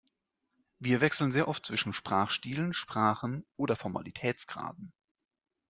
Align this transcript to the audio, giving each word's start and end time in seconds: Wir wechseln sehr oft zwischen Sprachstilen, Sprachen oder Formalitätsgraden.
Wir 0.79 0.99
wechseln 0.99 1.31
sehr 1.31 1.47
oft 1.47 1.63
zwischen 1.63 1.93
Sprachstilen, 1.93 2.73
Sprachen 2.73 3.45
oder 3.55 3.75
Formalitätsgraden. 3.75 4.93